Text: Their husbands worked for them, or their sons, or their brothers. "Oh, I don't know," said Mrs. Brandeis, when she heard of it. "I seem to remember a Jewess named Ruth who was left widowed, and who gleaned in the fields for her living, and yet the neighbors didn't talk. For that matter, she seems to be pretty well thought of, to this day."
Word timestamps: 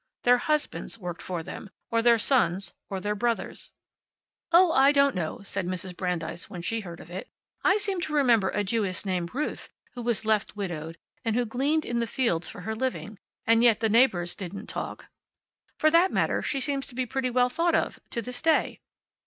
Their 0.23 0.39
husbands 0.39 0.97
worked 0.97 1.21
for 1.21 1.43
them, 1.43 1.69
or 1.91 2.01
their 2.01 2.17
sons, 2.17 2.73
or 2.89 2.99
their 2.99 3.13
brothers. 3.13 3.71
"Oh, 4.51 4.71
I 4.71 4.91
don't 4.91 5.13
know," 5.13 5.43
said 5.43 5.67
Mrs. 5.67 5.95
Brandeis, 5.95 6.49
when 6.49 6.63
she 6.63 6.79
heard 6.79 6.99
of 6.99 7.11
it. 7.11 7.29
"I 7.63 7.77
seem 7.77 8.01
to 8.01 8.13
remember 8.13 8.49
a 8.49 8.63
Jewess 8.63 9.05
named 9.05 9.35
Ruth 9.35 9.69
who 9.93 10.01
was 10.01 10.25
left 10.25 10.55
widowed, 10.55 10.97
and 11.23 11.35
who 11.35 11.45
gleaned 11.45 11.85
in 11.85 11.99
the 11.99 12.07
fields 12.07 12.49
for 12.49 12.61
her 12.61 12.73
living, 12.73 13.19
and 13.45 13.61
yet 13.61 13.79
the 13.79 13.89
neighbors 13.89 14.33
didn't 14.33 14.65
talk. 14.65 15.09
For 15.77 15.91
that 15.91 16.11
matter, 16.11 16.41
she 16.41 16.59
seems 16.59 16.87
to 16.87 16.95
be 16.95 17.05
pretty 17.05 17.29
well 17.29 17.49
thought 17.49 17.75
of, 17.75 17.99
to 18.09 18.23
this 18.23 18.41
day." 18.41 18.81